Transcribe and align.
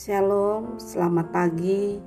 Shalom, 0.00 0.80
selamat 0.80 1.28
pagi. 1.28 2.00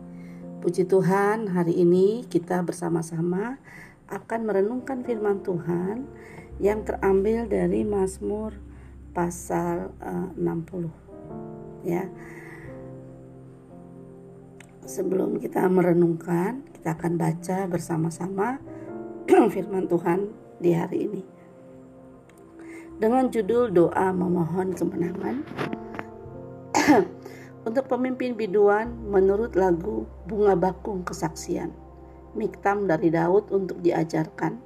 Puji 0.66 0.90
Tuhan, 0.90 1.46
hari 1.54 1.78
ini 1.78 2.26
kita 2.26 2.66
bersama-sama 2.66 3.62
akan 4.10 4.50
merenungkan 4.50 5.06
firman 5.06 5.46
Tuhan 5.46 6.10
yang 6.58 6.82
terambil 6.82 7.46
dari 7.46 7.86
Mazmur 7.86 8.58
pasal 9.14 9.94
uh, 10.02 10.34
60. 10.34 10.90
Ya. 11.86 12.10
Sebelum 14.90 15.38
kita 15.38 15.62
merenungkan, 15.70 16.66
kita 16.74 16.98
akan 16.98 17.14
baca 17.14 17.70
bersama-sama 17.70 18.58
firman 19.54 19.86
Tuhan 19.86 20.34
di 20.58 20.74
hari 20.74 20.98
ini. 21.14 21.22
Dengan 22.98 23.30
judul 23.30 23.70
doa 23.70 24.10
memohon 24.10 24.74
kemenangan 24.74 25.46
untuk 27.64 27.88
pemimpin 27.88 28.36
biduan 28.36 28.92
menurut 29.08 29.56
lagu 29.56 30.04
Bunga 30.28 30.56
Bakung 30.56 31.08
Kesaksian. 31.08 31.72
Miktam 32.36 32.90
dari 32.90 33.08
Daud 33.14 33.48
untuk 33.54 33.80
diajarkan 33.80 34.60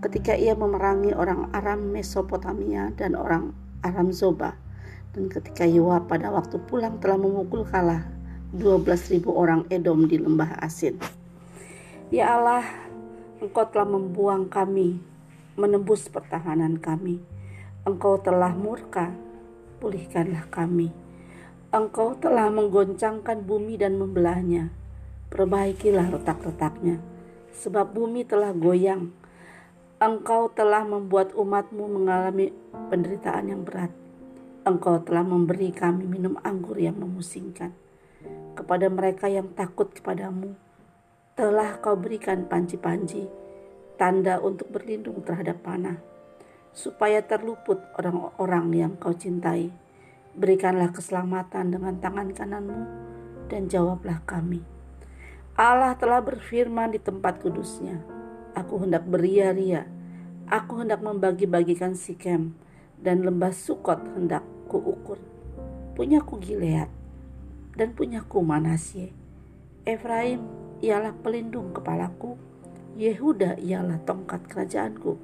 ketika 0.00 0.32
ia 0.32 0.54
memerangi 0.54 1.12
orang 1.12 1.50
Aram 1.52 1.90
Mesopotamia 1.90 2.94
dan 2.94 3.18
orang 3.18 3.52
Aram 3.82 4.14
Zoba. 4.14 4.54
Dan 5.10 5.26
ketika 5.26 5.66
Yoab 5.66 6.06
pada 6.06 6.30
waktu 6.30 6.62
pulang 6.70 7.02
telah 7.02 7.18
memukul 7.18 7.66
kalah 7.66 8.06
12.000 8.54 9.26
orang 9.26 9.66
Edom 9.66 10.06
di 10.06 10.22
lembah 10.22 10.62
Asin. 10.62 11.02
Ya 12.14 12.38
Allah, 12.38 12.62
Engkau 13.42 13.66
telah 13.66 13.88
membuang 13.90 14.46
kami, 14.46 15.02
menembus 15.58 16.06
pertahanan 16.06 16.78
kami. 16.78 17.18
Engkau 17.82 18.22
telah 18.22 18.54
murka, 18.54 19.10
pulihkanlah 19.82 20.46
kami. 20.52 21.09
Engkau 21.70 22.18
telah 22.18 22.50
menggoncangkan 22.50 23.46
bumi 23.46 23.78
dan 23.78 23.94
membelahnya. 23.94 24.74
Perbaikilah 25.30 26.10
retak-retaknya, 26.10 26.98
sebab 27.54 27.94
bumi 27.94 28.26
telah 28.26 28.50
goyang. 28.50 29.14
Engkau 30.02 30.50
telah 30.50 30.82
membuat 30.82 31.30
umatmu 31.30 31.86
mengalami 31.86 32.50
penderitaan 32.90 33.54
yang 33.54 33.62
berat. 33.62 33.94
Engkau 34.66 34.98
telah 35.06 35.22
memberi 35.22 35.70
kami 35.70 36.10
minum 36.10 36.34
anggur 36.42 36.74
yang 36.74 36.98
memusingkan. 36.98 37.70
Kepada 38.58 38.90
mereka 38.90 39.30
yang 39.30 39.54
takut 39.54 39.94
kepadamu, 39.94 40.58
telah 41.38 41.78
kau 41.78 41.94
berikan 41.94 42.50
panci-panci, 42.50 43.30
tanda 43.94 44.42
untuk 44.42 44.74
berlindung 44.74 45.22
terhadap 45.22 45.62
panah, 45.62 46.02
supaya 46.74 47.22
terluput 47.22 47.78
orang-orang 47.94 48.66
yang 48.74 48.92
kau 48.98 49.14
cintai 49.14 49.70
Berikanlah 50.30 50.94
keselamatan 50.94 51.74
dengan 51.74 51.98
tangan 51.98 52.30
kananmu 52.30 52.82
dan 53.50 53.66
jawablah 53.66 54.22
kami. 54.22 54.62
Allah 55.58 55.98
telah 55.98 56.22
berfirman 56.22 56.94
di 56.94 57.02
tempat 57.02 57.42
kudusnya. 57.42 58.00
Aku 58.54 58.78
hendak 58.78 59.04
beria-ria. 59.10 59.90
Aku 60.46 60.82
hendak 60.82 61.02
membagi-bagikan 61.02 61.98
Sikem 61.98 62.54
dan 63.02 63.26
lembah 63.26 63.50
Sukot 63.50 63.98
hendak 64.14 64.46
kuukur. 64.70 65.18
Punyaku 65.98 66.38
Gilead 66.38 66.90
dan 67.74 67.92
punyaku 67.94 68.38
Manasye. 68.40 69.10
Efraim 69.82 70.46
ialah 70.78 71.12
pelindung 71.18 71.74
kepalaku. 71.74 72.38
Yehuda 72.94 73.58
ialah 73.58 73.98
tongkat 74.06 74.46
kerajaanku. 74.46 75.18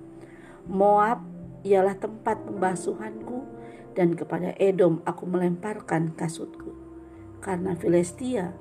Moab 0.66 1.22
ialah 1.62 1.94
tempat 1.98 2.42
pembasuhanku 2.42 3.55
dan 3.96 4.12
kepada 4.12 4.52
Edom 4.60 5.00
aku 5.08 5.24
melemparkan 5.24 6.12
kasutku. 6.12 6.76
Karena 7.40 7.72
Filistia 7.72 8.52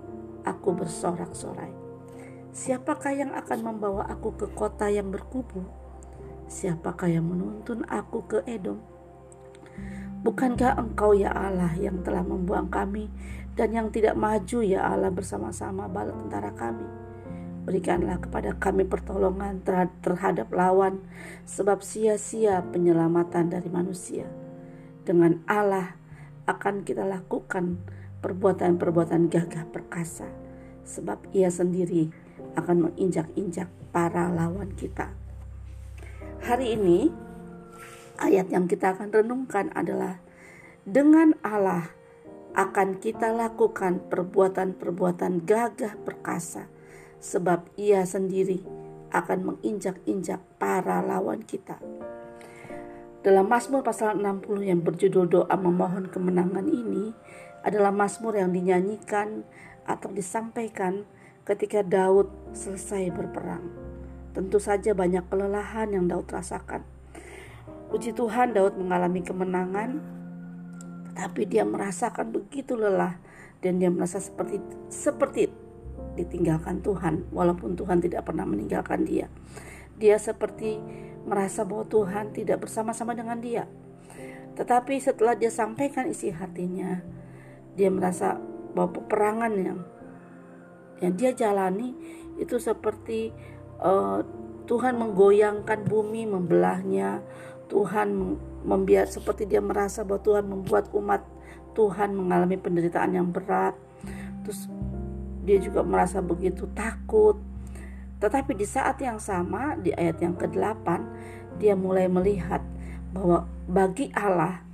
aku 0.48 0.72
bersorak-sorai. 0.72 1.76
Siapakah 2.56 3.12
yang 3.12 3.32
akan 3.36 3.60
membawa 3.68 4.08
aku 4.08 4.32
ke 4.40 4.48
kota 4.56 4.88
yang 4.88 5.12
berkubu? 5.12 5.68
Siapakah 6.48 7.12
yang 7.12 7.28
menuntun 7.28 7.84
aku 7.92 8.24
ke 8.24 8.40
Edom? 8.48 8.80
Bukankah 10.24 10.80
engkau 10.80 11.12
ya 11.12 11.36
Allah 11.36 11.76
yang 11.76 12.02
telah 12.02 12.24
membuang 12.24 12.72
kami 12.72 13.12
dan 13.60 13.76
yang 13.76 13.92
tidak 13.92 14.16
maju 14.16 14.64
ya 14.64 14.88
Allah 14.88 15.12
bersama-sama 15.12 15.92
bala 15.92 16.16
tentara 16.16 16.56
kami? 16.56 16.88
Berikanlah 17.68 18.22
kepada 18.24 18.56
kami 18.56 18.88
pertolongan 18.88 19.60
terhadap 20.00 20.48
lawan 20.54 21.02
sebab 21.44 21.82
sia-sia 21.82 22.62
penyelamatan 22.72 23.52
dari 23.52 23.68
manusia 23.68 24.45
dengan 25.06 25.46
Allah 25.46 25.94
akan 26.50 26.82
kita 26.82 27.06
lakukan 27.06 27.78
perbuatan-perbuatan 28.26 29.30
gagah 29.30 29.70
perkasa 29.70 30.26
sebab 30.82 31.22
ia 31.32 31.54
sendiri 31.54 32.10
akan 32.58 32.90
menginjak-injak 32.90 33.70
para 33.94 34.30
lawan 34.34 34.74
kita. 34.74 35.14
Hari 36.46 36.78
ini 36.78 37.10
ayat 38.18 38.50
yang 38.50 38.66
kita 38.66 38.98
akan 38.98 39.14
renungkan 39.14 39.70
adalah 39.78 40.22
dengan 40.86 41.38
Allah 41.42 41.90
akan 42.56 43.02
kita 43.02 43.36
lakukan 43.36 44.00
perbuatan-perbuatan 44.08 45.44
gagah 45.44 45.98
perkasa 46.02 46.72
sebab 47.20 47.68
ia 47.76 48.06
sendiri 48.08 48.64
akan 49.12 49.56
menginjak-injak 49.56 50.40
para 50.60 51.04
lawan 51.04 51.44
kita. 51.44 51.80
Dalam 53.26 53.50
Mazmur 53.50 53.82
pasal 53.82 54.22
60 54.22 54.70
yang 54.70 54.86
berjudul 54.86 55.26
doa 55.26 55.56
memohon 55.58 56.14
kemenangan 56.14 56.70
ini 56.70 57.10
adalah 57.66 57.90
Mazmur 57.90 58.38
yang 58.38 58.54
dinyanyikan 58.54 59.42
atau 59.82 60.14
disampaikan 60.14 61.10
ketika 61.42 61.82
Daud 61.82 62.30
selesai 62.54 63.10
berperang. 63.10 63.66
Tentu 64.30 64.62
saja 64.62 64.94
banyak 64.94 65.26
kelelahan 65.26 65.90
yang 65.90 66.06
Daud 66.06 66.30
rasakan. 66.30 66.86
Puji 67.90 68.14
Tuhan 68.14 68.54
Daud 68.54 68.78
mengalami 68.78 69.26
kemenangan 69.26 70.06
tetapi 71.10 71.50
dia 71.50 71.66
merasakan 71.66 72.30
begitu 72.30 72.78
lelah 72.78 73.18
dan 73.58 73.82
dia 73.82 73.90
merasa 73.90 74.22
seperti 74.22 74.62
seperti 74.94 75.50
ditinggalkan 76.14 76.86
Tuhan 76.86 77.26
walaupun 77.34 77.74
Tuhan 77.74 78.06
tidak 78.06 78.30
pernah 78.30 78.46
meninggalkan 78.46 79.02
dia. 79.02 79.26
Dia 79.96 80.20
seperti 80.20 80.80
merasa 81.26 81.66
bahwa 81.66 81.88
Tuhan 81.90 82.32
tidak 82.36 82.68
bersama-sama 82.68 83.18
dengan 83.18 83.42
dia. 83.42 83.66
Tetapi 84.56 85.02
setelah 85.02 85.36
dia 85.36 85.52
sampaikan 85.52 86.08
isi 86.08 86.32
hatinya, 86.32 87.04
dia 87.76 87.92
merasa 87.92 88.40
bahwa 88.72 89.02
peperangan 89.02 89.54
yang 89.56 89.80
yang 91.04 91.14
dia 91.20 91.32
jalani 91.36 91.92
itu 92.40 92.56
seperti 92.56 93.36
uh, 93.84 94.24
Tuhan 94.66 94.96
menggoyangkan 94.98 95.86
bumi, 95.86 96.26
membelahnya. 96.26 97.22
Tuhan 97.66 98.38
membiar 98.62 99.10
seperti 99.10 99.50
dia 99.50 99.60
merasa 99.60 100.06
bahwa 100.06 100.22
Tuhan 100.22 100.46
membuat 100.46 100.94
umat 100.94 101.26
Tuhan 101.76 102.16
mengalami 102.16 102.56
penderitaan 102.56 103.12
yang 103.18 103.30
berat. 103.30 103.76
Terus 104.46 104.70
dia 105.46 105.58
juga 105.60 105.84
merasa 105.86 106.24
begitu 106.24 106.66
takut, 106.72 107.38
tetapi 108.26 108.58
di 108.58 108.66
saat 108.66 108.98
yang 108.98 109.22
sama 109.22 109.78
di 109.78 109.94
ayat 109.94 110.18
yang 110.18 110.34
ke-8 110.34 110.88
dia 111.62 111.78
mulai 111.78 112.10
melihat 112.10 112.66
bahwa 113.14 113.46
bagi 113.70 114.10
Allah 114.18 114.66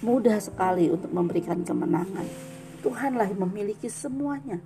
mudah 0.00 0.40
sekali 0.40 0.88
untuk 0.88 1.12
memberikan 1.12 1.60
kemenangan. 1.60 2.24
Tuhanlah 2.80 3.28
yang 3.28 3.44
memiliki 3.44 3.92
semuanya. 3.92 4.64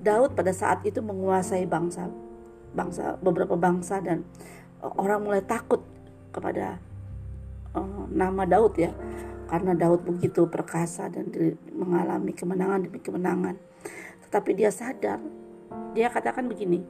Daud 0.00 0.32
pada 0.32 0.48
saat 0.56 0.80
itu 0.88 1.04
menguasai 1.04 1.68
bangsa 1.68 2.08
bangsa 2.72 3.20
beberapa 3.20 3.56
bangsa 3.56 4.00
dan 4.00 4.24
orang 4.80 5.24
mulai 5.24 5.44
takut 5.44 5.80
kepada 6.32 6.80
uh, 7.76 8.04
nama 8.12 8.44
Daud 8.44 8.76
ya 8.80 8.92
karena 9.48 9.76
Daud 9.76 10.04
begitu 10.04 10.48
perkasa 10.48 11.12
dan 11.12 11.28
mengalami 11.72 12.32
kemenangan 12.32 12.80
demi 12.88 13.00
kemenangan. 13.00 13.60
Tetapi 14.24 14.50
dia 14.56 14.72
sadar 14.72 15.20
dia 15.92 16.12
katakan 16.12 16.46
begini, 16.46 16.84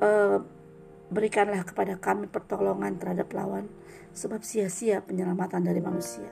e, 0.00 0.10
berikanlah 1.10 1.62
kepada 1.66 1.98
kami 1.98 2.26
pertolongan 2.26 2.98
terhadap 2.98 3.30
lawan, 3.34 3.66
sebab 4.14 4.42
sia-sia 4.42 5.02
penyelamatan 5.02 5.62
dari 5.62 5.78
manusia. 5.82 6.28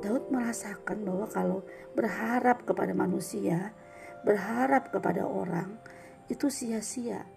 Daud 0.00 0.32
merasakan 0.32 1.04
bahwa 1.04 1.26
kalau 1.28 1.58
berharap 1.92 2.64
kepada 2.64 2.96
manusia, 2.96 3.76
berharap 4.24 4.88
kepada 4.88 5.28
orang, 5.28 5.76
itu 6.32 6.48
sia-sia. 6.48 7.28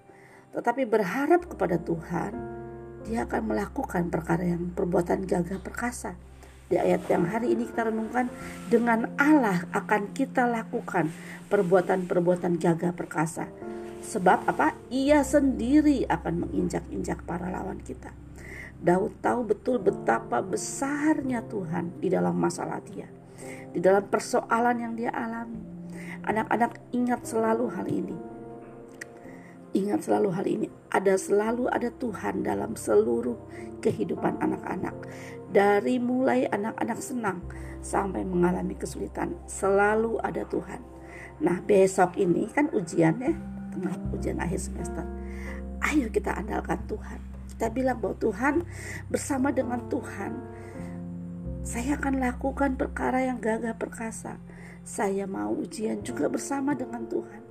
Tetapi 0.55 0.87
berharap 0.87 1.49
kepada 1.49 1.75
Tuhan, 1.75 2.31
dia 3.03 3.27
akan 3.27 3.51
melakukan 3.51 4.07
perkara 4.07 4.47
yang 4.47 4.71
perbuatan 4.71 5.27
gagah 5.27 5.59
perkasa 5.59 6.15
di 6.71 6.79
ayat 6.79 7.05
yang 7.11 7.27
hari 7.27 7.53
ini 7.53 7.67
kita 7.69 7.91
renungkan 7.91 8.31
dengan 8.71 9.11
Allah 9.19 9.67
akan 9.75 10.15
kita 10.15 10.47
lakukan 10.47 11.11
perbuatan-perbuatan 11.51 12.57
gagah 12.57 12.95
perkasa. 12.95 13.51
Sebab 14.03 14.47
apa? 14.47 14.75
Ia 14.91 15.23
sendiri 15.23 16.03
akan 16.07 16.47
menginjak-injak 16.47 17.23
para 17.23 17.47
lawan 17.47 17.79
kita. 17.79 18.11
Daud 18.83 19.15
tahu 19.23 19.47
betul 19.47 19.79
betapa 19.79 20.43
besarnya 20.43 21.39
Tuhan 21.47 22.03
di 22.03 22.11
dalam 22.11 22.35
masalah 22.35 22.83
dia. 22.83 23.07
di 23.73 23.81
dalam 23.81 24.05
persoalan 24.05 24.77
yang 24.77 24.93
dia 24.93 25.09
alami. 25.09 25.57
Anak-anak 26.23 26.93
ingat 26.93 27.25
selalu 27.25 27.65
hal 27.73 27.87
ini. 27.89 28.15
Ingat 29.73 30.05
selalu 30.05 30.29
hal 30.29 30.45
ini. 30.45 30.67
Ada 30.93 31.17
selalu 31.17 31.65
ada 31.73 31.89
Tuhan 31.97 32.45
dalam 32.45 32.77
seluruh 32.77 33.35
kehidupan 33.81 34.37
anak-anak. 34.37 34.93
Dari 35.49 35.97
mulai 35.97 36.45
anak-anak 36.49 36.99
senang 37.01 37.41
sampai 37.81 38.21
mengalami 38.21 38.77
kesulitan, 38.77 39.33
selalu 39.49 40.21
ada 40.21 40.45
Tuhan. 40.45 40.81
Nah, 41.41 41.57
besok 41.65 42.13
ini 42.21 42.45
kan 42.53 42.69
ujian 42.71 43.17
ya, 43.17 43.33
tengah 43.73 43.95
ujian 44.13 44.37
akhir 44.37 44.61
semester. 44.61 45.05
Ayo 45.81 46.07
kita 46.13 46.37
andalkan 46.37 46.79
Tuhan. 46.85 47.19
Kita 47.53 47.69
bilang 47.73 47.97
bahwa 47.97 48.17
Tuhan 48.21 48.65
bersama 49.09 49.49
dengan 49.49 49.81
Tuhan 49.89 50.31
saya 51.63 51.95
akan 51.95 52.19
lakukan 52.19 52.75
perkara 52.75 53.23
yang 53.23 53.39
gagah 53.39 53.79
perkasa. 53.79 54.35
Saya 54.83 55.23
mau 55.23 55.55
ujian 55.55 56.03
juga 56.03 56.27
bersama 56.27 56.75
dengan 56.75 57.07
Tuhan. 57.07 57.42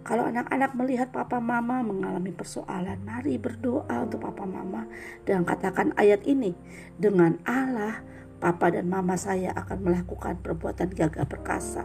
Kalau 0.00 0.24
anak-anak 0.32 0.72
melihat 0.72 1.08
papa 1.12 1.38
mama 1.38 1.84
mengalami 1.84 2.32
persoalan, 2.32 2.96
mari 3.04 3.36
berdoa 3.36 4.08
untuk 4.08 4.24
papa 4.24 4.48
mama 4.48 4.88
dan 5.28 5.44
katakan 5.44 5.92
ayat 6.00 6.24
ini. 6.24 6.56
Dengan 6.96 7.36
Allah, 7.44 8.00
papa 8.40 8.72
dan 8.72 8.88
mama 8.88 9.20
saya 9.20 9.52
akan 9.52 9.84
melakukan 9.84 10.40
perbuatan 10.40 10.88
gagah 10.96 11.28
perkasa. 11.28 11.84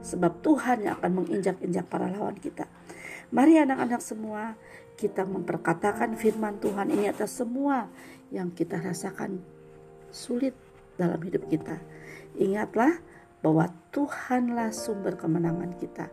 Sebab 0.00 0.40
Tuhan 0.40 0.88
yang 0.88 0.96
akan 0.98 1.12
menginjak-injak 1.20 1.84
para 1.86 2.08
lawan 2.08 2.40
kita. 2.40 2.64
Mari 3.30 3.60
anak-anak 3.60 4.00
semua 4.02 4.56
kita 4.96 5.22
memperkatakan 5.28 6.16
firman 6.16 6.58
Tuhan 6.58 6.90
ini 6.90 7.12
atas 7.12 7.38
semua 7.38 7.86
yang 8.32 8.50
kita 8.50 8.80
rasakan 8.80 9.38
sulit 10.10 10.56
dalam 10.96 11.20
hidup 11.22 11.46
kita. 11.46 11.78
Ingatlah 12.40 12.98
bahwa 13.40 13.72
Tuhanlah 13.92 14.72
sumber 14.74 15.16
kemenangan 15.16 15.76
kita. 15.80 16.12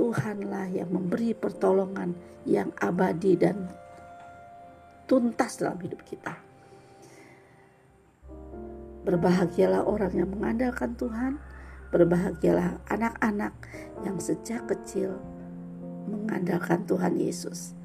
Tuhanlah 0.00 0.72
yang 0.72 0.88
memberi 0.88 1.36
pertolongan 1.36 2.16
yang 2.48 2.72
abadi 2.80 3.36
dan 3.36 3.68
tuntas 5.04 5.60
dalam 5.60 5.76
hidup 5.76 6.00
kita. 6.08 6.40
Berbahagialah 9.04 9.84
orang 9.84 10.16
yang 10.16 10.32
mengandalkan 10.32 10.96
Tuhan, 10.96 11.36
berbahagialah 11.92 12.80
anak-anak 12.88 13.52
yang 14.00 14.16
sejak 14.16 14.64
kecil 14.72 15.20
mengandalkan 16.08 16.88
Tuhan 16.88 17.20
Yesus. 17.20 17.76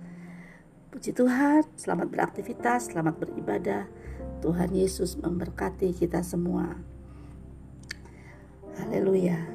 Puji 0.95 1.11
Tuhan, 1.11 1.67
selamat 1.75 2.07
beraktivitas, 2.15 2.95
selamat 2.95 3.19
beribadah. 3.19 3.91
Tuhan 4.39 4.71
Yesus 4.71 5.19
memberkati 5.19 5.91
kita 5.91 6.23
semua. 6.23 6.79
Haleluya. 8.79 9.54